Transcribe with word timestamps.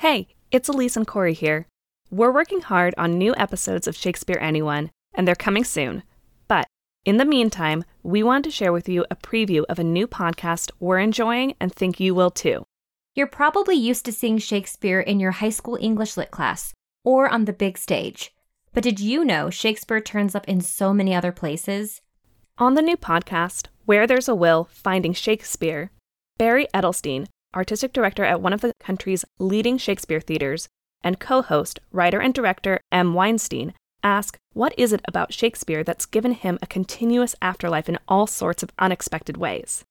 Hey, 0.00 0.28
it's 0.52 0.68
Elise 0.68 0.96
and 0.96 1.08
Corey 1.08 1.34
here. 1.34 1.66
We're 2.08 2.30
working 2.30 2.60
hard 2.60 2.94
on 2.96 3.18
new 3.18 3.34
episodes 3.36 3.88
of 3.88 3.96
Shakespeare 3.96 4.38
Anyone, 4.40 4.92
and 5.12 5.26
they're 5.26 5.34
coming 5.34 5.64
soon. 5.64 6.04
But 6.46 6.68
in 7.04 7.16
the 7.16 7.24
meantime, 7.24 7.82
we 8.04 8.22
want 8.22 8.44
to 8.44 8.50
share 8.52 8.72
with 8.72 8.88
you 8.88 9.04
a 9.10 9.16
preview 9.16 9.64
of 9.68 9.80
a 9.80 9.84
new 9.84 10.06
podcast 10.06 10.70
we're 10.78 11.00
enjoying 11.00 11.56
and 11.58 11.74
think 11.74 11.98
you 11.98 12.14
will 12.14 12.30
too. 12.30 12.64
You're 13.16 13.26
probably 13.26 13.74
used 13.74 14.04
to 14.04 14.12
seeing 14.12 14.38
Shakespeare 14.38 15.00
in 15.00 15.18
your 15.18 15.32
high 15.32 15.50
school 15.50 15.76
English 15.80 16.16
lit 16.16 16.30
class 16.30 16.72
or 17.04 17.28
on 17.28 17.46
the 17.46 17.52
big 17.52 17.76
stage. 17.76 18.32
But 18.72 18.84
did 18.84 19.00
you 19.00 19.24
know 19.24 19.50
Shakespeare 19.50 20.00
turns 20.00 20.36
up 20.36 20.46
in 20.46 20.60
so 20.60 20.94
many 20.94 21.12
other 21.12 21.32
places? 21.32 22.02
On 22.56 22.74
the 22.74 22.82
new 22.82 22.96
podcast, 22.96 23.66
Where 23.84 24.06
There's 24.06 24.28
a 24.28 24.34
Will 24.36 24.68
Finding 24.70 25.12
Shakespeare, 25.12 25.90
Barry 26.38 26.68
Edelstein, 26.72 27.26
artistic 27.54 27.92
director 27.92 28.24
at 28.24 28.40
one 28.40 28.52
of 28.52 28.60
the 28.60 28.72
country's 28.80 29.24
leading 29.38 29.78
Shakespeare 29.78 30.20
theaters, 30.20 30.68
and 31.02 31.20
co 31.20 31.42
host, 31.42 31.80
writer, 31.92 32.20
and 32.20 32.34
director 32.34 32.80
Em 32.92 33.14
Weinstein 33.14 33.74
ask 34.02 34.38
what 34.52 34.74
is 34.78 34.92
it 34.92 35.00
about 35.06 35.32
Shakespeare 35.32 35.84
that's 35.84 36.06
given 36.06 36.32
him 36.32 36.58
a 36.60 36.66
continuous 36.66 37.34
afterlife 37.40 37.88
in 37.88 37.98
all 38.08 38.26
sorts 38.26 38.62
of 38.62 38.70
unexpected 38.78 39.36
ways? 39.36 39.84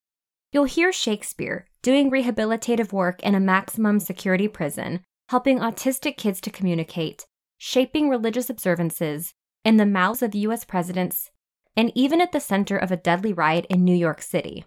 You'll 0.52 0.66
hear 0.66 0.92
Shakespeare 0.92 1.66
doing 1.82 2.12
rehabilitative 2.12 2.92
work 2.92 3.22
in 3.24 3.36
a 3.36 3.40
maximum 3.40 4.00
security 4.00 4.48
prison, 4.48 5.02
helping 5.30 5.60
autistic 5.60 6.18
kids 6.18 6.42
to 6.42 6.50
communicate, 6.50 7.26
shaping 7.58 8.10
religious 8.10 8.50
observances, 8.50 9.34
in 9.64 9.78
the 9.78 9.86
mouths 9.86 10.22
of 10.22 10.36
US 10.36 10.64
presidents, 10.64 11.32
and 11.76 11.92
even 11.96 12.22
at 12.22 12.32
the 12.32 12.40
center 12.40 12.78
of 12.78 12.92
a 12.92 12.98
deadly 12.98 13.34
riot 13.34 13.66
in 13.70 13.84
New 13.84 13.96
York 13.96 14.22
City. 14.22 14.66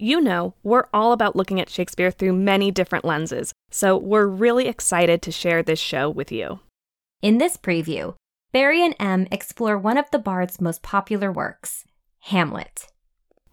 You 0.00 0.20
know, 0.20 0.54
we're 0.62 0.86
all 0.94 1.10
about 1.10 1.34
looking 1.34 1.60
at 1.60 1.68
Shakespeare 1.68 2.12
through 2.12 2.34
many 2.34 2.70
different 2.70 3.04
lenses, 3.04 3.52
so 3.68 3.96
we're 3.96 4.28
really 4.28 4.68
excited 4.68 5.22
to 5.22 5.32
share 5.32 5.60
this 5.60 5.80
show 5.80 6.08
with 6.08 6.30
you. 6.30 6.60
In 7.20 7.38
this 7.38 7.56
preview, 7.56 8.14
Barry 8.52 8.84
and 8.84 8.94
Em 9.00 9.26
explore 9.32 9.76
one 9.76 9.98
of 9.98 10.08
the 10.12 10.20
Bard's 10.20 10.60
most 10.60 10.82
popular 10.82 11.32
works, 11.32 11.84
Hamlet. 12.20 12.86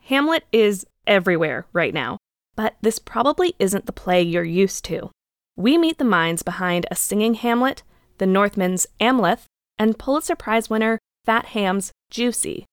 Hamlet 0.02 0.44
is 0.52 0.86
everywhere 1.08 1.66
right 1.74 1.96
now, 1.96 2.20
but 2.56 2.76
this 2.80 3.00
probably 3.00 3.56
isn't 3.58 3.88
the 3.88 3.92
play 3.92 4.22
you're 4.22 4.44
used 4.44 4.86
to. 4.86 5.09
We 5.56 5.80
meet 5.80 5.98
the 5.98 6.06
minds 6.06 6.44
behind 6.44 6.86
A 6.92 6.96
Singing 6.96 7.34
Hamlet, 7.34 7.82
The 8.20 8.28
Northman's 8.28 8.86
Amleth, 9.02 9.46
and 9.80 9.98
Pulitzer 9.98 10.36
Prize 10.36 10.70
winner 10.70 11.00
Fat 11.26 11.48
Ham's 11.48 11.92
Juicy, 12.12 12.66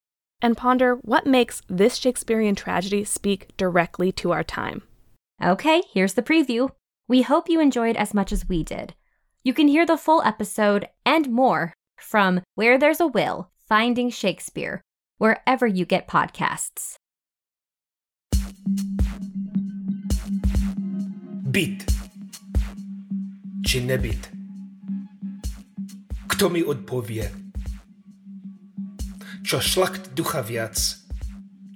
and 0.43 0.57
ponder 0.57 0.97
what 0.97 1.25
makes 1.25 1.62
this 1.69 1.97
Shakespearean 1.97 2.57
tragedy 2.57 3.05
speak 3.05 3.57
directly 3.57 4.12
to 4.12 4.33
our 4.33 4.43
time. 4.43 4.83
Okay, 5.43 5.83
here's 5.95 6.15
the 6.15 6.23
preview. 6.23 6.71
We 7.09 7.23
hope 7.23 7.48
you 7.48 7.61
enjoyed 7.61 7.97
as 7.97 8.12
much 8.12 8.33
as 8.33 8.48
we 8.48 8.63
did. 8.63 8.95
You 9.45 9.55
can 9.55 9.69
hear 9.69 9.87
the 9.87 9.97
full 9.97 10.23
episode 10.23 10.89
and 11.07 11.31
more 11.31 11.73
from 11.98 12.43
Where 12.55 12.79
There's 12.79 13.01
a 13.01 13.07
Will 13.07 13.51
Finding 13.69 14.11
Shakespeare, 14.11 14.83
wherever 15.19 15.67
you 15.67 15.87
get 15.87 16.09
podcasts. 16.09 16.97
Bit. 21.51 21.85
Czy 23.67 23.81
nie 23.81 23.98
bit? 23.98 24.31
Kto 26.29 26.51
mi 26.51 26.65
odpowie? 26.65 27.42
Čo 29.53 29.61
šlakt 29.61 30.17
ducha 30.17 30.41
viac? 30.41 30.81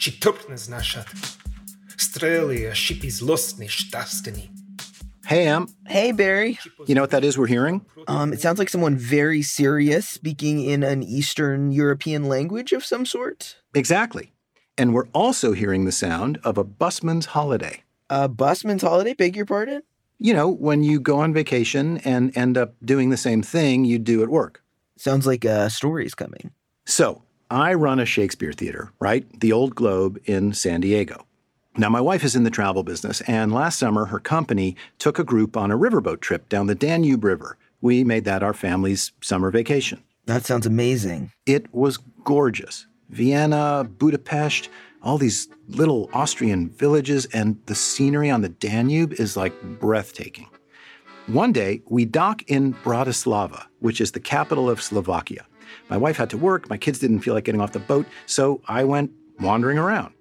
Či 0.01 0.17
trpne 0.17 0.57
znašat? 0.57 1.13
Strely 2.01 2.65
a 2.65 2.73
šipy 2.73 3.13
zlostný 3.13 3.69
šťastný. 3.69 4.49
Hey, 5.29 5.45
Em. 5.45 5.69
Hey, 5.85 6.09
Barry. 6.17 6.57
You 6.89 6.97
know 6.97 7.05
what 7.05 7.13
that 7.13 7.21
is 7.21 7.37
we're 7.37 7.53
hearing? 7.53 7.85
Um, 8.09 8.33
it 8.33 8.41
sounds 8.41 8.57
like 8.57 8.73
someone 8.73 8.97
very 8.97 9.45
serious 9.45 10.09
speaking 10.09 10.65
in 10.65 10.81
an 10.81 11.05
Eastern 11.05 11.69
European 11.69 12.33
language 12.33 12.73
of 12.73 12.81
some 12.81 13.05
sort. 13.05 13.61
Exactly. 13.77 14.33
And 14.81 14.97
we're 14.97 15.13
also 15.13 15.53
hearing 15.53 15.85
the 15.85 15.93
sound 15.93 16.41
of 16.49 16.57
a 16.57 16.65
busman's 16.65 17.37
holiday. 17.37 17.85
A 18.09 18.25
busman's 18.25 18.89
holiday, 18.89 19.13
beg 19.13 19.37
your 19.37 19.45
pardon? 19.45 19.85
You 20.17 20.33
know, 20.33 20.49
when 20.49 20.81
you 20.81 20.97
go 20.97 21.21
on 21.21 21.37
vacation 21.37 22.01
and 22.09 22.33
end 22.33 22.57
up 22.57 22.73
doing 22.81 23.13
the 23.13 23.21
same 23.21 23.45
thing 23.45 23.85
you 23.85 24.01
do 24.01 24.25
at 24.25 24.33
work. 24.33 24.65
Sounds 24.97 25.29
like 25.29 25.45
a 25.45 25.69
story's 25.69 26.17
coming. 26.17 26.57
So, 26.89 27.26
I 27.51 27.75
run 27.75 28.01
a 28.01 28.07
Shakespeare 28.07 28.53
theater, 28.53 28.93
right? 28.99 29.25
The 29.41 29.53
Old 29.53 29.75
Globe 29.75 30.19
in 30.25 30.53
San 30.53 30.81
Diego. 30.81 31.27
Now, 31.77 31.89
my 31.91 32.01
wife 32.01 32.25
is 32.25 32.35
in 32.35 32.43
the 32.43 32.51
travel 32.51 32.83
business, 32.83 33.21
and 33.23 33.53
last 33.53 33.79
summer 33.79 34.07
her 34.07 34.19
company 34.19 34.77
took 34.99 35.19
a 35.19 35.25
group 35.25 35.57
on 35.57 35.71
a 35.71 35.79
riverboat 35.79 36.21
trip 36.21 36.49
down 36.49 36.67
the 36.67 36.75
Danube 36.75 37.23
River. 37.23 37.57
We 37.81 38.03
made 38.03 38.25
that 38.25 38.43
our 38.43 38.55
family's 38.55 39.13
summer 39.21 39.51
vacation. 39.51 40.03
That 40.25 40.45
sounds 40.45 40.67
amazing. 40.67 41.31
It 41.45 41.73
was 41.73 41.99
gorgeous. 42.25 42.87
Vienna, 43.11 43.89
Budapest, 43.99 44.69
all 45.03 45.19
these 45.19 45.49
little 45.69 46.11
Austrian 46.13 46.71
villages, 46.71 47.27
and 47.27 47.61
the 47.67 47.75
scenery 47.77 48.31
on 48.31 48.41
the 48.41 48.49
Danube 48.49 49.13
is 49.13 49.37
like 49.37 49.55
breathtaking. 49.79 50.49
One 51.27 51.53
day, 51.53 51.83
we 51.87 52.07
dock 52.07 52.43
in 52.49 52.75
Bratislava, 52.75 53.67
which 53.81 54.01
is 54.01 54.13
the 54.13 54.21
capital 54.21 54.69
of 54.69 54.83
Slovakia. 54.83 55.47
My 55.89 55.97
wife 55.97 56.17
had 56.17 56.31
to 56.31 56.39
work, 56.39 56.69
my 56.71 56.77
kids 56.77 56.99
didn't 56.99 57.21
feel 57.21 57.35
like 57.35 57.45
getting 57.45 57.61
off 57.61 57.73
the 57.73 57.79
boat, 57.79 58.07
so 58.27 58.61
I 58.69 58.85
went 58.85 59.11
wandering 59.41 59.79
around. 59.79 60.15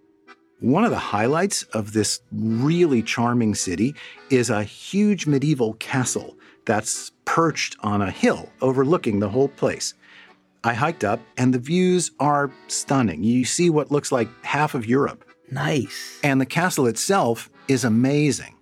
One 0.59 0.85
of 0.85 0.91
the 0.91 0.97
highlights 0.97 1.63
of 1.63 1.93
this 1.93 2.21
really 2.31 3.03
charming 3.03 3.55
city 3.55 3.93
is 4.29 4.49
a 4.49 4.63
huge 4.63 5.27
medieval 5.27 5.73
castle 5.75 6.37
that's 6.65 7.11
perched 7.25 7.75
on 7.81 8.01
a 8.01 8.09
hill 8.09 8.49
overlooking 8.61 9.19
the 9.19 9.29
whole 9.29 9.49
place. 9.49 9.93
I 10.63 10.73
hiked 10.73 11.03
up, 11.03 11.19
and 11.37 11.53
the 11.53 11.59
views 11.59 12.11
are 12.19 12.51
stunning. 12.67 13.23
You 13.23 13.45
see 13.45 13.69
what 13.69 13.91
looks 13.91 14.11
like 14.11 14.27
half 14.43 14.73
of 14.73 14.87
Europe. 14.87 15.23
Nice. 15.51 16.19
And 16.23 16.41
the 16.41 16.45
castle 16.45 16.87
itself 16.87 17.49
is 17.67 17.83
amazing. 17.83 18.55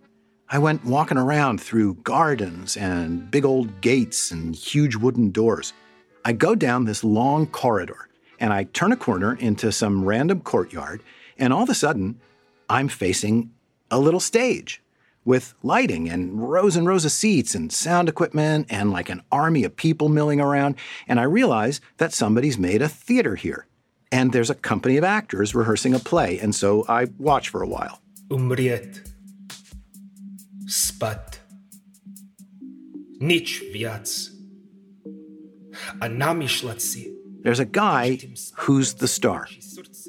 I 0.50 0.60
went 0.60 0.84
walking 0.84 1.18
around 1.18 1.62
through 1.62 1.96
gardens 2.04 2.76
and 2.76 3.32
big 3.32 3.46
old 3.46 3.82
gates 3.82 4.32
and 4.32 4.54
huge 4.54 4.96
wooden 4.96 5.32
doors. 5.32 5.74
I 6.26 6.32
go 6.34 6.56
down 6.56 6.86
this 6.86 7.04
long 7.04 7.48
corridor 7.48 8.08
and 8.40 8.54
I 8.54 8.64
turn 8.66 8.92
a 8.92 8.98
corner 8.98 9.36
into 9.36 9.72
some 9.72 10.06
random 10.06 10.42
courtyard, 10.42 11.02
and 11.38 11.54
all 11.54 11.64
of 11.64 11.70
a 11.70 11.76
sudden, 11.76 12.20
I'm 12.70 12.88
facing 12.88 13.52
a 13.90 14.00
little 14.00 14.20
stage 14.20 14.82
with 15.26 15.54
lighting 15.64 16.10
and 16.10 16.50
rows 16.50 16.76
and 16.76 16.86
rows 16.86 17.06
of 17.06 17.12
seats 17.12 17.56
and 17.56 17.72
sound 17.72 18.10
equipment 18.10 18.68
and 18.70 18.92
like 18.92 19.10
an 19.10 19.22
army 19.32 19.64
of 19.64 19.76
people 19.76 20.10
milling 20.10 20.42
around. 20.42 20.76
And 21.08 21.20
I 21.20 21.24
realize 21.24 21.80
that 21.98 22.12
somebody's 22.12 22.58
made 22.58 22.82
a 22.82 22.90
theater 22.90 23.36
here. 23.36 23.66
And 24.12 24.34
there's 24.34 24.50
a 24.50 24.56
company 24.56 24.98
of 24.98 25.04
actors 25.04 25.56
rehearsing 25.56 25.94
a 25.94 26.00
play, 26.00 26.38
and 26.40 26.54
so 26.54 26.86
I 26.88 27.08
watch 27.18 27.50
for 27.50 27.64
a 27.64 27.68
while. 27.68 28.02
Umriet. 28.30 29.10
Spat. 30.68 31.40
Viac. 33.22 34.33
There's 37.42 37.60
a 37.60 37.66
guy 37.66 38.20
who's 38.56 38.96
the 38.96 39.08
star. 39.08 39.48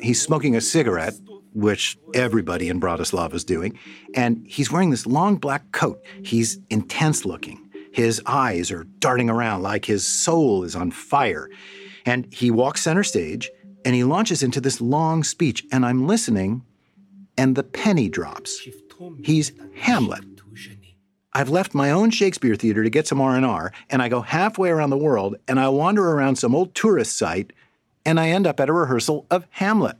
He's 0.00 0.22
smoking 0.22 0.54
a 0.54 0.60
cigarette, 0.60 1.14
which 1.52 1.98
everybody 2.14 2.68
in 2.68 2.80
Bratislava 2.80 3.34
is 3.34 3.44
doing, 3.44 3.78
and 4.14 4.44
he's 4.46 4.70
wearing 4.70 4.90
this 4.90 5.06
long 5.06 5.36
black 5.36 5.72
coat. 5.72 6.04
He's 6.22 6.58
intense 6.70 7.24
looking. 7.24 7.60
His 7.92 8.20
eyes 8.26 8.70
are 8.72 8.84
darting 8.98 9.30
around 9.30 9.62
like 9.62 9.84
his 9.84 10.06
soul 10.06 10.64
is 10.64 10.74
on 10.74 10.90
fire. 10.90 11.48
And 12.04 12.32
he 12.32 12.50
walks 12.50 12.82
center 12.82 13.04
stage 13.04 13.50
and 13.84 13.94
he 13.94 14.02
launches 14.04 14.42
into 14.42 14.60
this 14.60 14.80
long 14.80 15.22
speech, 15.22 15.64
and 15.70 15.84
I'm 15.84 16.06
listening, 16.06 16.62
and 17.36 17.54
the 17.54 17.62
penny 17.62 18.08
drops. 18.08 18.66
He's 19.22 19.52
Hamlet. 19.76 20.33
I've 21.34 21.48
left 21.48 21.74
my 21.74 21.90
own 21.90 22.10
Shakespeare 22.10 22.54
theater 22.54 22.84
to 22.84 22.90
get 22.90 23.08
some 23.08 23.20
R&R, 23.20 23.72
and 23.90 24.00
I 24.00 24.08
go 24.08 24.20
halfway 24.20 24.70
around 24.70 24.90
the 24.90 24.96
world, 24.96 25.36
and 25.48 25.58
I 25.58 25.68
wander 25.68 26.08
around 26.08 26.36
some 26.36 26.54
old 26.54 26.74
tourist 26.74 27.16
site, 27.16 27.52
and 28.06 28.20
I 28.20 28.28
end 28.28 28.46
up 28.46 28.60
at 28.60 28.68
a 28.68 28.72
rehearsal 28.72 29.26
of 29.30 29.46
Hamlet. 29.50 29.96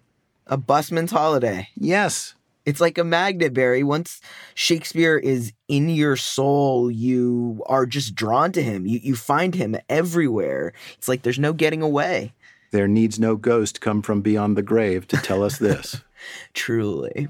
A 0.47 0.57
busman's 0.57 1.11
holiday. 1.11 1.69
Yes. 1.75 2.35
It's 2.65 2.81
like 2.81 2.99
a 2.99 3.05
magnet, 3.05 3.53
Barry. 3.53 3.83
Once 3.83 4.21
Shakespeare 4.55 5.19
is 5.19 5.53
in 5.67 5.89
your 5.89 6.17
soul, 6.17 6.91
you 6.91 7.63
are 7.67 7.85
just 7.85 8.15
drawn 8.15 8.53
to 8.53 8.63
him. 8.63 8.87
You, 8.87 9.01
you 9.03 9.17
find 9.17 9.55
him 9.55 9.77
everywhere. 9.89 10.73
It's 10.97 11.09
like 11.09 11.23
there's 11.23 11.39
no 11.39 11.53
getting 11.53 11.83
away. 11.83 12.33
There 12.71 12.89
needs 12.89 13.19
no 13.19 13.37
ghost 13.37 13.81
come 13.81 14.03
from 14.03 14.21
beyond 14.21 14.57
the 14.57 14.63
grave 14.63 15.07
to 15.09 15.17
tell 15.17 15.43
us 15.43 15.59
this. 15.59 16.03
Truly. 16.55 17.29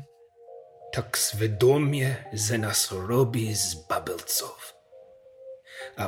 Tak 0.94 1.18
svedomie 1.18 2.16
ze 2.30 2.54
nás 2.54 2.94
robí 2.94 3.50
z. 3.50 3.82
A 5.98 6.06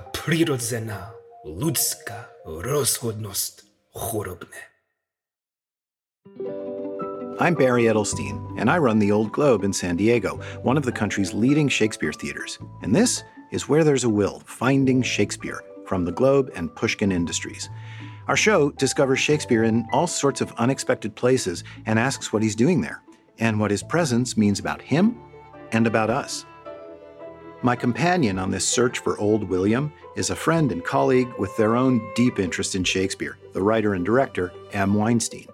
rozhodnosť 2.46 3.54
chorobné. 3.90 4.62
I'm 7.42 7.58
Barry 7.58 7.90
Edelstein, 7.90 8.38
and 8.62 8.70
I 8.70 8.78
run 8.78 9.02
the 9.02 9.10
Old 9.10 9.34
Globe 9.34 9.66
in 9.66 9.72
San 9.72 9.96
Diego, 9.98 10.38
one 10.62 10.78
of 10.78 10.86
the 10.86 10.94
country's 10.94 11.34
leading 11.34 11.66
Shakespeare 11.66 12.14
theaters. 12.14 12.56
And 12.86 12.94
this 12.94 13.24
is 13.50 13.66
Where 13.66 13.82
There's 13.82 14.06
a 14.06 14.08
Will 14.08 14.38
Finding 14.46 15.02
Shakespeare 15.02 15.66
from 15.82 16.04
the 16.04 16.14
Globe 16.14 16.54
and 16.54 16.70
Pushkin 16.70 17.10
Industries. 17.10 17.68
Our 18.28 18.38
show 18.38 18.70
discovers 18.78 19.18
Shakespeare 19.18 19.64
in 19.66 19.82
all 19.90 20.06
sorts 20.06 20.40
of 20.40 20.54
unexpected 20.62 21.18
places 21.18 21.64
and 21.86 21.98
asks 21.98 22.32
what 22.32 22.42
he's 22.42 22.54
doing 22.54 22.82
there 22.82 23.02
and 23.38 23.58
what 23.58 23.70
his 23.70 23.82
presence 23.82 24.36
means 24.36 24.58
about 24.58 24.82
him 24.82 25.18
and 25.72 25.86
about 25.86 26.10
us. 26.10 26.44
My 27.62 27.74
companion 27.74 28.38
on 28.38 28.50
this 28.50 28.68
search 28.68 28.98
for 28.98 29.18
Old 29.18 29.44
William 29.44 29.92
is 30.14 30.30
a 30.30 30.36
friend 30.36 30.70
and 30.70 30.84
colleague 30.84 31.32
with 31.38 31.56
their 31.56 31.74
own 31.74 32.00
deep 32.14 32.38
interest 32.38 32.74
in 32.74 32.84
Shakespeare, 32.84 33.38
the 33.54 33.62
writer 33.62 33.94
and 33.94 34.04
director, 34.04 34.52
Em 34.72 34.94
Weinstein. 34.94 35.48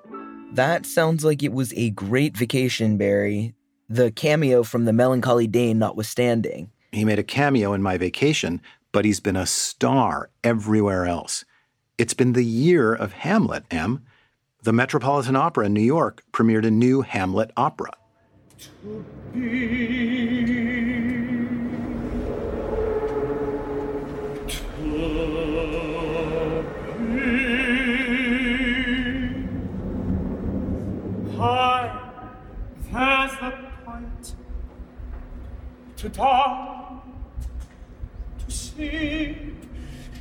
That 0.53 0.85
sounds 0.85 1.25
like 1.25 1.43
it 1.43 1.53
was 1.53 1.73
a 1.75 1.91
great 1.91 2.37
vacation, 2.37 2.99
Barry. 2.99 3.55
The 3.89 4.11
cameo 4.11 4.63
from 4.63 4.85
the 4.85 4.93
Melancholy 4.93 5.47
Dane 5.47 5.79
notwithstanding. 5.79 6.71
He 6.91 7.05
made 7.05 7.19
a 7.19 7.25
cameo 7.25 7.73
in 7.73 7.83
my 7.83 7.97
vacation, 7.97 8.61
but 8.91 9.05
he's 9.05 9.21
been 9.21 9.37
a 9.37 9.47
star 9.47 10.29
everywhere 10.45 11.07
else. 11.07 11.45
It's 11.97 12.15
been 12.15 12.35
the 12.35 12.45
year 12.45 12.93
of 12.93 13.13
Hamlet, 13.13 13.65
Em. 13.71 14.05
The 14.65 14.73
Metropolitan 14.73 15.35
Opera 15.35 15.67
in 15.67 15.73
New 15.73 15.81
York 15.81 16.23
premiered 16.33 16.65
a 16.65 16.71
new 16.71 17.03
Hamlet 17.03 17.51
opera. 17.57 17.91
There's 32.93 33.33
the 33.41 33.53
point 33.85 34.35
to 35.97 36.09
to 38.47 38.51
sleep. 38.55 39.57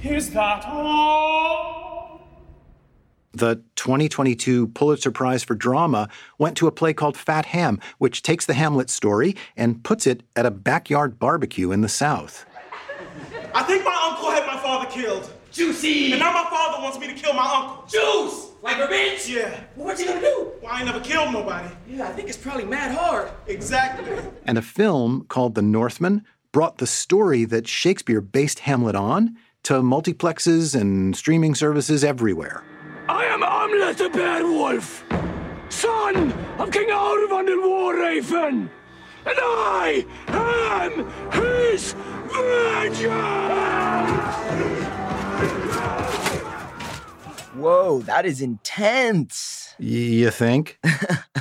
Is 0.03 0.31
that 0.31 0.65
all? 0.65 1.70
The 3.33 3.62
2022 3.75 4.68
Pulitzer 4.69 5.12
Prize 5.12 5.44
for 5.44 5.56
Drama 5.56 6.10
went 6.38 6.57
to 6.57 6.68
a 6.68 6.72
play 6.72 6.94
called 6.94 7.16
Fat 7.16 7.45
Ham, 7.48 7.80
which 7.98 8.22
takes 8.22 8.45
the 8.45 8.54
Hamlet 8.54 8.89
story 8.89 9.36
and 9.56 9.83
puts 9.83 10.06
it 10.06 10.24
at 10.36 10.45
a 10.45 10.51
backyard 10.51 11.18
barbecue 11.18 11.72
in 11.72 11.81
the 11.81 11.89
South. 11.89 12.45
I 13.54 13.63
think 13.63 13.86
my 13.86 14.10
uncle 14.10 14.31
had 14.31 14.45
my 14.45 14.57
father 14.62 14.89
killed. 14.89 15.31
Juicy! 15.51 16.12
And 16.12 16.19
now 16.19 16.31
my 16.31 16.50
father 16.50 16.81
wants 16.81 17.00
me 17.00 17.07
to 17.07 17.13
kill 17.13 17.33
my 17.33 17.44
uncle. 17.44 17.86
Juice! 17.88 18.51
Like 18.62 18.80
revenge? 18.80 19.28
Yeah. 19.28 19.63
Well, 19.75 19.88
what 19.88 20.00
you 20.00 20.06
gonna 20.06 20.22
do? 20.22 20.51
Well, 20.62 20.72
I 20.72 20.78
ain't 20.78 20.86
never 20.86 21.00
killed 21.00 21.33
nobody. 21.33 21.69
Yeah, 21.88 22.07
I 22.07 22.12
think 22.12 22.30
it's 22.30 22.38
probably 22.38 22.66
mad 22.66 22.95
hard. 22.95 23.31
Exactly. 23.48 24.13
And 24.45 24.57
a 24.57 24.62
film 24.62 25.25
called 25.30 25.56
The 25.56 25.62
Northman 25.62 26.24
brought 26.51 26.78
the 26.78 26.88
story 26.88 27.45
that 27.45 27.68
Shakespeare 27.68 28.22
based 28.22 28.60
Hamlet 28.60 28.95
on 28.95 29.38
to 29.63 29.75
multiplexes 29.75 30.80
and 30.80 31.16
streaming 31.16 31.56
services 31.56 32.04
everywhere. 32.04 32.63
I 33.91 33.93
am 33.93 33.97
Hamlet 33.97 34.13
the 34.13 34.17
Beowulf, 34.17 35.03
son 35.67 36.31
of 36.59 36.71
King 36.71 36.88
Aurvandill 36.91 37.69
War-Raven, 37.69 38.69
and 39.25 39.38
I 39.38 40.05
am 40.29 41.09
his 41.33 41.93
vengeance! 42.31 43.11
Whoa, 47.53 47.99
that 48.03 48.25
is 48.25 48.41
intense. 48.41 49.75
You 49.77 50.31
think? 50.31 50.79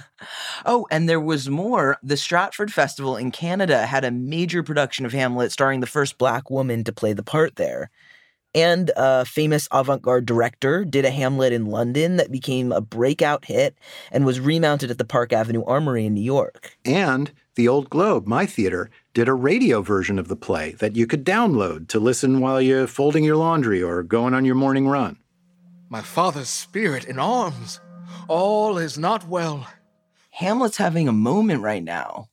oh, 0.67 0.89
and 0.91 1.09
there 1.09 1.21
was 1.21 1.49
more. 1.49 1.99
The 2.03 2.17
Stratford 2.17 2.73
Festival 2.73 3.17
in 3.17 3.31
Canada 3.31 3.87
had 3.87 4.05
a 4.05 4.11
major 4.11 4.65
production 4.65 5.07
of 5.07 5.13
Hamlet 5.13 5.53
starring 5.53 5.79
the 5.79 5.87
first 5.87 6.19
black 6.19 6.51
woman 6.51 6.83
to 6.83 6.93
play 6.93 7.13
the 7.13 7.23
part 7.23 7.55
there. 7.55 7.91
And 8.55 8.91
a 8.97 9.25
famous 9.25 9.69
avant 9.71 10.03
garde 10.03 10.27
director 10.27 10.85
did 10.85 11.05
a 11.05 11.11
Hamlet 11.11 11.53
in 11.53 11.67
London 11.67 12.17
that 12.17 12.33
became 12.33 12.73
a 12.73 12.81
breakout 12.81 13.45
hit 13.45 13.77
and 14.11 14.27
was 14.27 14.41
remounted 14.41 14.91
at 14.91 14.99
the 14.99 15.05
Park 15.05 15.33
Avenue 15.33 15.63
Armory 15.65 16.05
in 16.05 16.15
New 16.15 16.21
York. 16.21 16.77
And 16.85 17.31
the 17.55 17.69
Old 17.69 17.91
Globe, 17.91 18.27
my 18.27 18.47
theater, 18.47 18.91
did 19.15 19.29
a 19.29 19.35
radio 19.35 19.83
version 19.83 20.19
of 20.19 20.29
the 20.29 20.37
play 20.37 20.73
that 20.75 20.97
you 20.97 21.07
could 21.07 21.25
download 21.25 21.87
to 21.89 22.01
listen 22.01 22.41
while 22.41 22.61
you're 22.61 22.87
folding 22.87 23.23
your 23.23 23.37
laundry 23.37 23.83
or 23.83 24.03
going 24.03 24.35
on 24.35 24.45
your 24.45 24.55
morning 24.57 24.89
run. 24.89 25.19
My 25.89 26.01
father's 26.01 26.49
spirit 26.49 27.05
in 27.05 27.19
arms. 27.19 27.81
All 28.29 28.79
is 28.79 28.99
not 28.99 29.29
well. 29.29 29.69
Hamlet's 30.31 30.77
having 30.77 31.07
a 31.07 31.13
moment 31.13 31.63
right 31.63 31.83
now. 31.83 32.29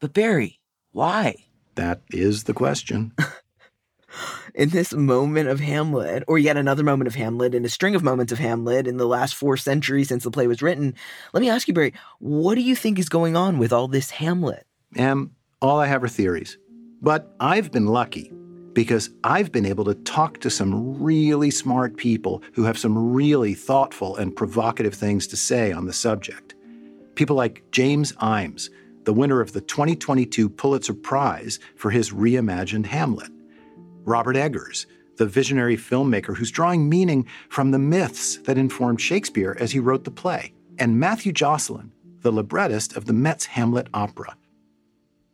But 0.00 0.12
Barry, 0.12 0.60
why? 0.92 1.36
That 1.76 2.02
is 2.10 2.44
the 2.44 2.54
question. 2.54 3.12
in 4.56 4.70
this 4.70 4.94
moment 4.94 5.48
of 5.48 5.60
Hamlet, 5.60 6.24
or 6.26 6.38
yet 6.38 6.56
another 6.56 6.82
moment 6.82 7.06
of 7.06 7.14
Hamlet, 7.14 7.54
in 7.54 7.64
a 7.64 7.68
string 7.68 7.94
of 7.94 8.02
moments 8.02 8.32
of 8.32 8.38
Hamlet 8.38 8.86
in 8.86 8.96
the 8.96 9.06
last 9.06 9.34
four 9.34 9.56
centuries 9.56 10.08
since 10.08 10.24
the 10.24 10.30
play 10.30 10.46
was 10.46 10.62
written, 10.62 10.94
let 11.34 11.42
me 11.42 11.50
ask 11.50 11.68
you, 11.68 11.74
Barry, 11.74 11.92
what 12.18 12.54
do 12.54 12.62
you 12.62 12.74
think 12.74 12.98
is 12.98 13.10
going 13.10 13.36
on 13.36 13.58
with 13.58 13.72
all 13.72 13.86
this 13.86 14.10
Hamlet? 14.10 14.66
Em, 14.96 15.30
all 15.60 15.78
I 15.78 15.86
have 15.86 16.02
are 16.02 16.08
theories. 16.08 16.56
But 17.02 17.36
I've 17.38 17.70
been 17.70 17.86
lucky 17.86 18.32
because 18.72 19.10
I've 19.24 19.52
been 19.52 19.66
able 19.66 19.84
to 19.84 19.94
talk 19.94 20.40
to 20.40 20.50
some 20.50 21.02
really 21.02 21.50
smart 21.50 21.98
people 21.98 22.42
who 22.54 22.64
have 22.64 22.78
some 22.78 23.12
really 23.12 23.52
thoughtful 23.52 24.16
and 24.16 24.34
provocative 24.34 24.94
things 24.94 25.26
to 25.28 25.36
say 25.36 25.70
on 25.70 25.86
the 25.86 25.92
subject. 25.92 26.54
People 27.14 27.36
like 27.36 27.62
James 27.72 28.12
Ijames, 28.14 28.70
the 29.04 29.12
winner 29.12 29.40
of 29.40 29.52
the 29.52 29.60
2022 29.60 30.48
Pulitzer 30.48 30.94
Prize 30.94 31.58
for 31.76 31.90
his 31.90 32.10
reimagined 32.10 32.86
Hamlet. 32.86 33.30
Robert 34.06 34.36
Eggers, 34.36 34.86
the 35.16 35.26
visionary 35.26 35.76
filmmaker 35.76 36.36
who's 36.36 36.52
drawing 36.52 36.88
meaning 36.88 37.26
from 37.48 37.72
the 37.72 37.78
myths 37.78 38.36
that 38.44 38.56
informed 38.56 39.00
Shakespeare 39.00 39.56
as 39.58 39.72
he 39.72 39.80
wrote 39.80 40.04
the 40.04 40.10
play. 40.12 40.52
And 40.78 41.00
Matthew 41.00 41.32
Jocelyn, 41.32 41.92
the 42.20 42.30
librettist 42.30 42.96
of 42.96 43.06
the 43.06 43.12
Met's 43.12 43.46
Hamlet 43.46 43.88
opera. 43.92 44.36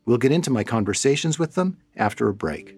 We'll 0.06 0.18
get 0.18 0.32
into 0.32 0.50
my 0.50 0.64
conversations 0.64 1.38
with 1.38 1.54
them 1.54 1.78
after 1.96 2.28
a 2.28 2.34
break. 2.34 2.76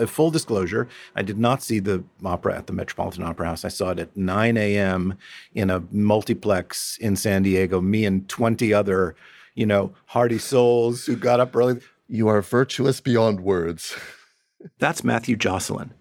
A 0.00 0.06
full 0.06 0.30
disclosure, 0.30 0.88
I 1.14 1.22
did 1.22 1.38
not 1.38 1.62
see 1.62 1.78
the 1.78 2.02
opera 2.24 2.56
at 2.56 2.66
the 2.66 2.72
Metropolitan 2.72 3.22
Opera 3.22 3.46
House. 3.46 3.64
I 3.64 3.68
saw 3.68 3.90
it 3.90 3.98
at 3.98 4.16
9 4.16 4.56
a.m. 4.56 5.16
in 5.54 5.70
a 5.70 5.82
multiplex 5.90 6.96
in 6.98 7.16
San 7.16 7.42
Diego. 7.42 7.80
Me 7.80 8.04
and 8.04 8.28
20 8.28 8.72
other, 8.72 9.14
you 9.54 9.66
know, 9.66 9.92
hardy 10.06 10.38
souls 10.38 11.06
who 11.06 11.16
got 11.16 11.40
up 11.40 11.54
early. 11.54 11.80
You 12.08 12.28
are 12.28 12.42
virtuous 12.42 13.00
beyond 13.00 13.40
words. 13.40 13.96
That's 14.78 15.04
Matthew 15.04 15.36
Jocelyn. 15.36 15.94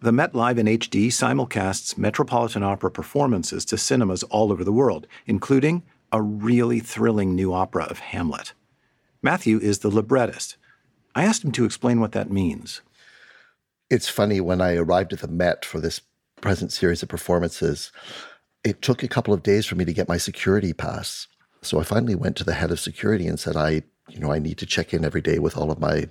The 0.00 0.12
Met 0.12 0.34
Live 0.34 0.58
in 0.58 0.66
HD 0.66 1.08
simulcasts 1.08 1.96
Metropolitan 1.98 2.62
Opera 2.62 2.90
performances 2.90 3.64
to 3.64 3.78
cinemas 3.78 4.22
all 4.24 4.52
over 4.52 4.62
the 4.62 4.72
world, 4.72 5.06
including 5.26 5.82
a 6.12 6.22
really 6.22 6.80
thrilling 6.80 7.34
new 7.34 7.52
opera 7.52 7.84
of 7.84 7.98
Hamlet. 7.98 8.52
Matthew 9.22 9.58
is 9.58 9.80
the 9.80 9.90
librettist. 9.90 10.56
I 11.14 11.24
asked 11.24 11.44
him 11.44 11.52
to 11.52 11.64
explain 11.64 11.98
what 11.98 12.12
that 12.12 12.30
means. 12.30 12.82
It's 13.88 14.08
funny, 14.08 14.40
when 14.40 14.60
I 14.60 14.74
arrived 14.74 15.12
at 15.12 15.20
the 15.20 15.28
Met 15.28 15.64
for 15.64 15.78
this 15.80 16.00
present 16.40 16.72
series 16.72 17.02
of 17.02 17.08
performances, 17.08 17.92
it 18.64 18.82
took 18.82 19.02
a 19.02 19.08
couple 19.08 19.32
of 19.32 19.44
days 19.44 19.64
for 19.64 19.76
me 19.76 19.84
to 19.84 19.92
get 19.92 20.08
my 20.08 20.16
security 20.16 20.72
pass. 20.72 21.28
So 21.62 21.78
I 21.78 21.84
finally 21.84 22.16
went 22.16 22.36
to 22.36 22.44
the 22.44 22.54
head 22.54 22.72
of 22.72 22.80
security 22.80 23.28
and 23.28 23.38
said, 23.38 23.56
I, 23.56 23.82
you 24.08 24.18
know, 24.18 24.32
I 24.32 24.40
need 24.40 24.58
to 24.58 24.66
check 24.66 24.92
in 24.92 25.04
every 25.04 25.20
day 25.20 25.38
with 25.38 25.56
all 25.56 25.70
of 25.70 25.78
my 25.78 26.08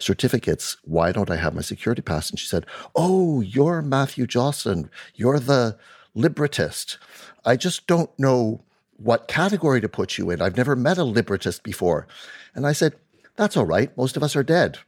certificates. 0.00 0.76
Why 0.82 1.12
don't 1.12 1.30
I 1.30 1.36
have 1.36 1.54
my 1.54 1.60
security 1.60 2.02
pass? 2.02 2.28
And 2.28 2.40
she 2.40 2.46
said, 2.46 2.66
Oh, 2.96 3.40
you're 3.40 3.82
Matthew 3.82 4.26
Jocelyn. 4.26 4.90
You're 5.14 5.38
the 5.38 5.78
librettist. 6.14 6.98
I 7.44 7.56
just 7.56 7.86
don't 7.86 8.10
know 8.18 8.62
what 8.96 9.28
category 9.28 9.80
to 9.80 9.88
put 9.88 10.18
you 10.18 10.30
in. 10.30 10.42
I've 10.42 10.56
never 10.56 10.76
met 10.76 10.98
a 10.98 11.04
librettist 11.04 11.62
before. 11.62 12.08
And 12.54 12.66
I 12.66 12.72
said, 12.72 12.94
That's 13.36 13.56
all 13.56 13.66
right. 13.66 13.96
Most 13.96 14.16
of 14.16 14.24
us 14.24 14.34
are 14.34 14.42
dead. 14.42 14.78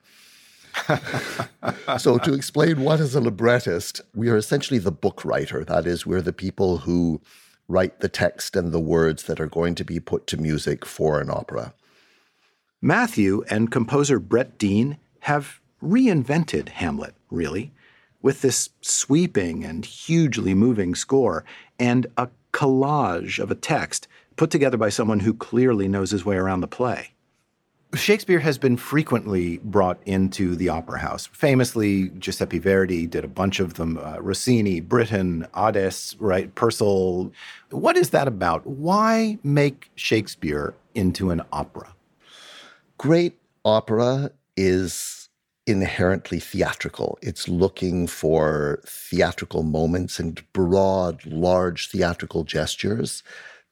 so, 1.99 2.19
to 2.19 2.35
explain 2.35 2.83
what 2.83 3.01
is 3.01 3.15
a 3.15 3.21
librettist, 3.21 4.01
we 4.15 4.29
are 4.29 4.37
essentially 4.37 4.79
the 4.79 4.93
book 4.93 5.25
writer. 5.25 5.65
That 5.65 5.87
is, 5.87 6.05
we're 6.05 6.23
the 6.23 6.33
people 6.33 6.79
who 6.79 7.21
write 7.69 8.01
the 8.01 8.09
text 8.09 8.57
and 8.57 8.73
the 8.73 8.81
words 8.81 9.25
that 9.25 9.41
are 9.41 9.47
going 9.47 9.75
to 9.77 9.85
be 9.85 10.01
put 10.01 10.27
to 10.29 10.37
music 10.37 10.85
for 10.85 11.21
an 11.21 11.31
opera. 11.31 11.75
Matthew 12.83 13.45
and 13.49 13.71
composer 13.71 14.19
Brett 14.19 14.59
Dean 14.59 14.99
have 15.21 15.61
reinvented 15.83 16.69
Hamlet, 16.71 17.15
really, 17.31 17.73
with 18.21 18.43
this 18.43 18.71
sweeping 18.83 19.65
and 19.65 19.85
hugely 19.85 20.55
moving 20.55 20.95
score 20.95 21.45
and 21.79 22.07
a 22.17 22.29
collage 22.53 23.39
of 23.39 23.51
a 23.51 23.55
text 23.55 24.07
put 24.37 24.51
together 24.51 24.77
by 24.77 24.89
someone 24.89 25.21
who 25.21 25.33
clearly 25.33 25.89
knows 25.89 26.11
his 26.11 26.25
way 26.25 26.37
around 26.37 26.61
the 26.61 26.69
play. 26.69 27.14
Shakespeare 27.95 28.41
has 28.41 28.59
been 28.59 28.77
frequently 28.77 29.59
brought 29.59 29.99
into 30.07 30.57
the 30.57 30.69
opera 30.69 30.99
house. 30.99 31.27
Famously, 31.27 32.11
Giuseppe 32.11 32.59
Verdi 32.59 33.07
did 33.07 33.25
a 33.25 33.29
bunch 33.29 33.61
of 33.61 33.75
them. 33.75 33.99
Uh, 33.99 34.19
Rossini, 34.21 34.81
Britten, 34.81 35.47
Adès, 35.55 36.17
right? 36.19 36.55
Purcell. 36.55 37.33
What 37.71 37.97
is 37.97 38.11
that 38.11 38.29
about? 38.29 38.67
Why 38.67 39.39
make 39.43 39.91
Shakespeare 39.95 40.75
into 40.95 41.31
an 41.31 41.43
opera? 41.53 41.95
Great 42.99 43.39
opera 43.65 44.31
is 44.57 45.29
inherently 45.67 46.41
theatrical. 46.41 47.19
It's 47.23 47.49
looking 47.49 48.07
for 48.07 48.81
theatrical 48.87 49.63
moments 49.63 50.19
and 50.19 50.43
broad, 50.53 51.25
large 51.27 51.91
theatrical 51.91 52.45
gestures 52.45 53.23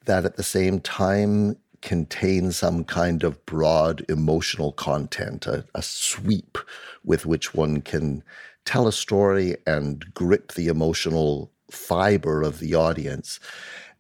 that 0.07 0.25
at 0.25 0.37
the 0.37 0.43
same 0.43 0.81
time 0.81 1.57
contain 1.83 2.53
some 2.53 2.85
kind 2.85 3.23
of 3.25 3.45
broad 3.45 4.05
emotional 4.09 4.73
content, 4.73 5.47
a, 5.47 5.65
a, 5.75 5.83
sweep 5.83 6.57
with 7.05 7.27
which 7.27 7.55
one 7.55 7.81
can 7.81 8.23
tell 8.65 8.87
a 8.87 8.93
story 8.93 9.57
and 9.67 10.15
grip 10.15 10.53
the 10.53 10.69
emotional 10.69 11.51
fiber 11.71 12.43
of 12.43 12.61
the 12.61 12.75
audience. 12.75 13.41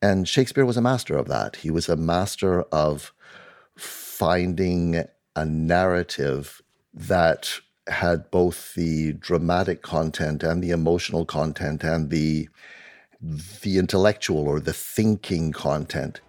And 0.00 0.28
Shakespeare 0.28 0.64
was 0.64 0.76
a 0.76 0.82
master 0.82 1.16
of 1.16 1.28
that. 1.28 1.56
He 1.56 1.70
was 1.70 1.88
a 1.88 1.96
master 1.96 2.62
of 2.72 3.12
finding 3.76 5.04
a 5.34 5.44
narrative 5.44 6.62
that 6.94 7.60
had 7.88 8.30
both 8.30 8.74
the 8.74 9.12
dramatic 9.14 9.82
content 9.82 10.42
and 10.42 10.62
the 10.62 10.70
emotional 10.70 11.24
content 11.24 11.82
and 11.82 12.10
the 12.10 12.48
the 13.62 13.78
intellectual 13.78 14.48
or 14.48 14.58
the 14.58 14.72
thinking 14.72 15.52
content 15.52 16.20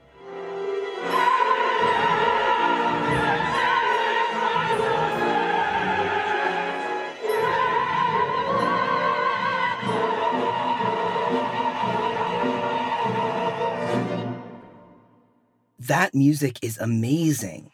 that 15.94 16.16
music 16.16 16.58
is 16.64 16.80
amazing. 16.80 17.70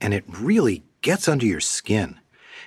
And 0.00 0.12
it 0.12 0.24
really 0.26 0.82
gets 1.02 1.28
under 1.28 1.46
your 1.46 1.60
skin. 1.60 2.18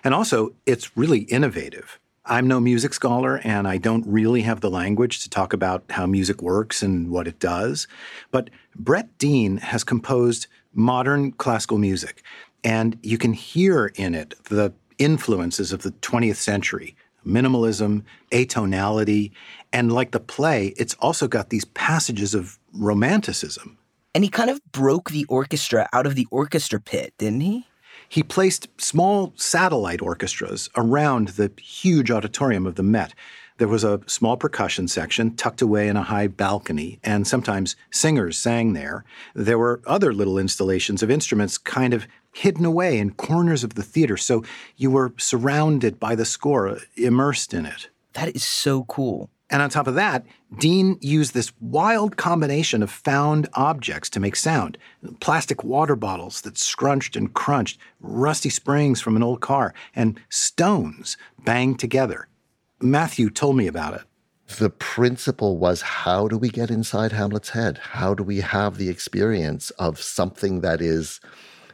And 0.01 0.13
also, 0.13 0.53
it's 0.65 0.95
really 0.95 1.24
innovative. 1.24 2.00
I'm 2.25 2.48
no 2.48 2.62
music 2.62 2.93
scholar 2.93 3.41
and 3.43 3.67
I 3.67 3.79
don't 3.79 4.07
really 4.07 4.43
have 4.43 4.62
the 4.62 4.69
language 4.69 5.22
to 5.22 5.29
talk 5.29 5.51
about 5.51 5.83
how 5.89 6.05
music 6.05 6.41
works 6.41 6.81
and 6.81 7.12
what 7.12 7.27
it 7.27 7.38
does. 7.39 7.86
But 8.31 8.50
Brett 8.77 9.17
Dean 9.17 9.57
has 9.57 9.83
composed 9.83 10.48
modern 10.74 11.33
classical 11.33 11.77
music, 11.77 12.24
and 12.63 12.98
you 13.03 13.17
can 13.17 13.33
hear 13.33 13.91
in 13.95 14.15
it 14.15 14.36
the 14.45 14.72
influences 15.00 15.74
of 15.74 15.81
the 15.81 15.91
20th 15.91 16.38
century 16.38 16.95
minimalism, 17.25 18.03
atonality, 18.31 19.31
and 19.72 19.93
like 19.93 20.12
the 20.12 20.19
play, 20.19 20.74
it's 20.75 20.93
also 20.95 21.25
got 21.25 21.50
these 21.50 21.63
passages 21.63 22.33
of 22.33 22.60
romanticism 22.74 23.77
and 24.13 24.24
he 24.24 24.29
kind 24.29 24.50
of 24.50 24.62
broke 24.72 25.10
the 25.10 25.25
orchestra 25.25 25.89
out 25.93 26.05
of 26.05 26.15
the 26.15 26.27
orchestra 26.32 26.79
pit, 26.79 27.13
didn't 27.17 27.41
he? 27.41 27.67
He 28.10 28.24
placed 28.24 28.67
small 28.79 29.34
satellite 29.36 30.01
orchestras 30.01 30.70
around 30.75 31.29
the 31.29 31.51
huge 31.58 32.12
auditorium 32.12 32.65
of 32.67 32.75
the 32.75 32.84
Met. 32.84 33.13
There 33.58 33.67
was 33.67 33.84
a 33.84 34.01
small 34.08 34.36
percussion 34.38 34.88
section 34.88 35.36
tucked 35.36 35.62
away 35.62 35.88
in 35.88 35.96
a 35.96 36.03
high 36.03 36.27
balcony, 36.27 37.00
and 37.03 37.27
sometimes 37.27 37.75
singers 37.91 38.38
sang 38.38 38.74
there. 38.74 39.03
There 39.36 39.60
were 39.60 39.82
other 39.86 40.13
little 40.13 40.38
installations 40.38 41.01
of 41.01 41.12
instruments 41.12 41.58
kind 41.58 41.93
of 41.93 42.08
hidden 42.34 42.65
away 42.65 42.98
in 42.98 43.12
corners 43.12 43.63
of 43.63 43.75
the 43.75 43.84
theater, 43.84 44.17
so 44.17 44.43
you 44.75 44.89
were 44.91 45.13
surrounded 45.17 46.00
by 46.00 46.15
the 46.15 46.25
score, 46.25 46.79
immersed 46.96 47.53
in 47.53 47.65
it. 47.65 47.89
That 48.13 48.36
is 48.36 48.43
so 48.43 48.84
cool. 48.86 49.29
And 49.50 49.62
on 49.62 49.69
top 49.69 49.88
of 49.88 49.95
that, 49.95 50.25
Dean 50.57 50.97
used 51.01 51.33
this 51.33 51.51
wild 51.59 52.17
combination 52.17 52.81
of 52.81 52.89
found 52.89 53.47
objects 53.53 54.09
to 54.12 54.19
make 54.19 54.35
sound 54.35 54.77
plastic 55.19 55.63
water 55.63 55.95
bottles 55.95 56.41
that 56.41 56.57
scrunched 56.57 57.15
and 57.15 57.33
crunched, 57.33 57.79
rusty 58.00 58.50
springs 58.50 59.01
from 59.01 59.15
an 59.15 59.23
old 59.23 59.41
car, 59.41 59.73
and 59.95 60.19
stones 60.29 61.17
banged 61.43 61.79
together. 61.79 62.27
Matthew 62.81 63.29
told 63.29 63.55
me 63.57 63.67
about 63.67 63.93
it. 63.93 64.01
The 64.57 64.69
principle 64.69 65.57
was 65.57 65.81
how 65.81 66.27
do 66.27 66.38
we 66.38 66.50
get 66.50 66.69
inside 66.69 67.12
Hamlet's 67.12 67.50
head? 67.50 67.77
How 67.77 68.13
do 68.13 68.23
we 68.23 68.41
have 68.41 68.77
the 68.77 68.89
experience 68.89 69.71
of 69.71 70.01
something 70.01 70.62
that 70.62 70.81
is 70.81 71.19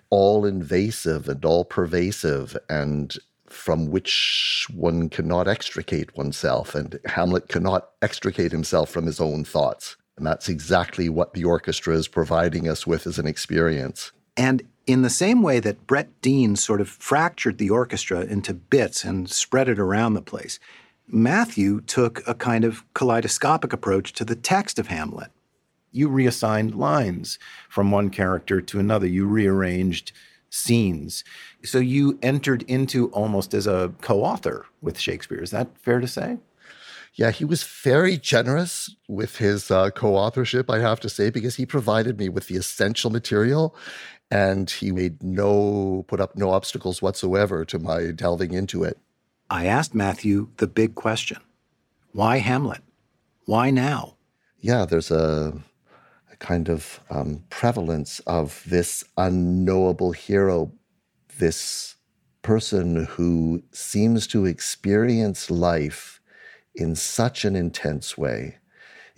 all 0.09 0.45
invasive 0.45 1.27
and 1.29 1.43
all 1.45 1.65
pervasive 1.65 2.57
and 2.69 3.15
from 3.51 3.91
which 3.91 4.68
one 4.74 5.10
cannot 5.10 5.48
extricate 5.48 6.15
oneself, 6.15 6.75
and 6.75 7.00
Hamlet 7.06 7.48
cannot 7.48 7.89
extricate 8.01 8.51
himself 8.51 8.89
from 8.89 9.06
his 9.06 9.20
own 9.20 9.44
thoughts. 9.44 9.98
And 10.18 10.25
that's 10.25 10.50
exactly 10.50 11.08
what 11.08 11.34
the 11.34 11.46
orchestra 11.46 11.96
is 11.96 12.08
providing 12.08 12.68
us 12.68 12.86
with 12.86 13.08
as 13.08 13.20
an 13.20 13.27
experience. 13.27 14.12
And 14.36 14.63
in 14.86 15.01
the 15.01 15.10
same 15.10 15.41
way 15.41 15.60
that 15.60 15.88
Brett 15.88 16.22
Dean 16.22 16.56
sort 16.56 16.82
of 16.82 16.89
fractured 16.89 17.58
the 17.58 17.70
orchestra 17.70 18.22
into 18.22 18.53
bits 18.53 19.03
and 19.03 19.29
spread 19.29 19.70
it 19.70 19.79
around 19.79 20.13
the 20.13 20.22
place, 20.22 20.60
Matthew 21.08 21.82
took 21.82 22.27
a 22.27 22.34
kind 22.34 22.65
of 22.65 22.84
kaleidoscopic 22.94 23.74
approach 23.74 24.13
to 24.13 24.25
the 24.25 24.36
text 24.36 24.77
of 24.77 24.88
Hamlet. 24.88 25.32
You 25.91 26.08
reassigned 26.08 26.75
lines 26.75 27.39
from 27.68 27.91
one 27.91 28.10
character 28.10 28.62
to 28.62 28.79
another, 28.79 29.08
you 29.08 29.25
rearranged 29.25 30.12
scenes. 30.50 31.24
So 31.63 31.79
you 31.79 32.18
entered 32.22 32.63
into 32.63 33.10
almost 33.10 33.53
as 33.53 33.68
a 33.68 33.94
co 34.01 34.24
author 34.24 34.65
with 34.82 35.00
Shakespeare. 35.00 35.41
Is 35.41 35.51
that 35.51 35.77
fair 35.77 36.00
to 36.00 36.08
say? 36.08 36.38
Yeah, 37.15 37.32
he 37.32 37.44
was 37.44 37.63
very 37.63 38.18
generous 38.18 38.96
with 39.08 39.38
his 39.38 39.72
uh, 39.72 39.89
co 39.91 40.15
authorship, 40.15 40.70
I 40.70 40.79
have 40.79 41.00
to 41.01 41.10
say, 41.10 41.29
because 41.29 41.56
he 41.56 41.65
provided 41.65 42.18
me 42.18 42.29
with 42.29 42.48
the 42.48 42.56
essential 42.56 43.10
material 43.10 43.75
and 44.32 44.70
he 44.70 44.91
made 44.91 45.24
no, 45.24 46.06
put 46.08 46.20
up 46.20 46.36
no 46.36 46.51
obstacles 46.51 47.01
whatsoever 47.01 47.65
to 47.65 47.79
my 47.79 48.12
delving 48.12 48.53
into 48.53 48.84
it. 48.84 48.98
I 49.50 49.65
asked 49.65 49.96
Matthew 49.96 50.50
the 50.58 50.68
big 50.68 50.96
question 50.96 51.39
why 52.12 52.38
Hamlet? 52.38 52.82
Why 53.46 53.70
now? 53.72 54.15
Yeah, 54.60 54.86
there's 54.86 55.12
a 55.12 55.53
kind 56.39 56.69
of 56.69 57.00
um, 57.10 57.43
prevalence 57.50 58.19
of 58.22 58.63
this 58.65 59.03
unknowable 59.17 60.12
hero, 60.12 60.72
this 61.38 61.96
person 62.41 63.05
who 63.05 63.62
seems 63.72 64.25
to 64.27 64.46
experience 64.46 65.51
life 65.51 66.19
in 66.74 66.96
such 66.96 67.46
an 67.46 67.55
intense 67.55 68.17
way, 68.17 68.58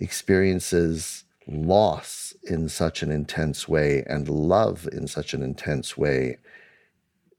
experiences 0.00 1.24
loss 1.46 2.34
in 2.42 2.68
such 2.68 3.02
an 3.02 3.10
intense 3.10 3.68
way, 3.68 4.04
and 4.08 4.28
love 4.28 4.88
in 4.92 5.06
such 5.06 5.32
an 5.34 5.42
intense 5.42 5.96
way. 5.96 6.38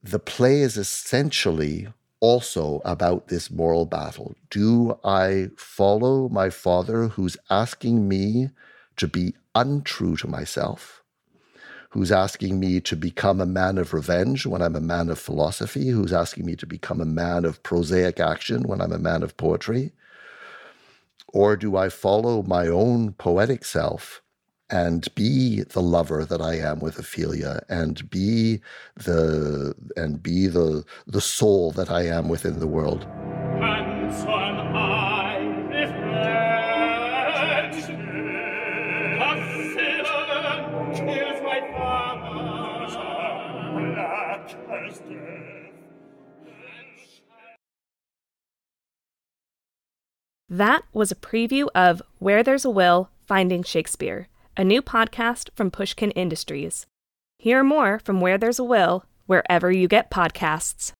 The 0.01 0.19
play 0.19 0.61
is 0.61 0.77
essentially 0.77 1.87
also 2.19 2.81
about 2.85 3.27
this 3.27 3.51
moral 3.51 3.85
battle. 3.85 4.33
Do 4.49 4.97
I 5.03 5.47
follow 5.57 6.29
my 6.29 6.49
father 6.49 7.09
who's 7.09 7.35
asking 7.49 8.07
me 8.07 8.49
to 8.95 9.07
be 9.07 9.33
untrue 9.55 10.15
to 10.17 10.27
myself, 10.27 11.03
who's 11.91 12.11
asking 12.11 12.59
me 12.59 12.79
to 12.81 12.95
become 12.95 13.39
a 13.39 13.45
man 13.45 13.77
of 13.77 13.93
revenge 13.93 14.45
when 14.45 14.61
I'm 14.61 14.75
a 14.75 14.81
man 14.81 15.09
of 15.09 15.19
philosophy, 15.19 15.89
who's 15.89 16.13
asking 16.13 16.45
me 16.45 16.55
to 16.55 16.65
become 16.65 16.99
a 17.01 17.05
man 17.05 17.45
of 17.45 17.61
prosaic 17.63 18.19
action 18.19 18.63
when 18.63 18.81
I'm 18.81 18.91
a 18.91 18.99
man 18.99 19.21
of 19.23 19.37
poetry? 19.37 19.91
Or 21.27 21.55
do 21.55 21.77
I 21.77 21.89
follow 21.89 22.43
my 22.43 22.67
own 22.67 23.13
poetic 23.13 23.65
self 23.65 24.21
and 24.69 25.07
be 25.15 25.63
the 25.63 25.81
lover 25.81 26.25
that 26.25 26.41
I 26.41 26.55
am 26.55 26.79
with 26.79 26.97
Ophelia 26.97 27.63
and 27.69 28.09
be 28.09 28.61
the 28.95 29.75
and 29.95 30.21
be 30.21 30.47
the 30.47 30.83
the 31.05 31.21
soul 31.21 31.71
that 31.73 31.91
I 31.91 32.03
am 32.07 32.27
within 32.27 32.59
the 32.59 32.67
world? 32.67 33.05
That 50.53 50.83
was 50.93 51.11
a 51.11 51.15
preview 51.15 51.67
of 51.73 52.03
Where 52.19 52.43
There's 52.43 52.63
a 52.63 52.69
Will 52.69 53.09
Finding 53.25 53.63
Shakespeare, 53.63 54.27
a 54.55 54.63
new 54.63 54.83
podcast 54.83 55.49
from 55.55 55.71
Pushkin 55.71 56.11
Industries. 56.11 56.85
Hear 57.39 57.63
more 57.63 57.97
from 57.97 58.21
Where 58.21 58.37
There's 58.37 58.59
a 58.59 58.63
Will 58.63 59.03
wherever 59.25 59.71
you 59.71 59.87
get 59.87 60.11
podcasts. 60.11 60.91